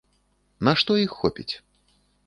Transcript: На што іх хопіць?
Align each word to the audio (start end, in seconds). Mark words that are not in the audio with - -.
На 0.69 0.73
што 0.83 0.97
іх 1.05 1.11
хопіць? 1.21 1.49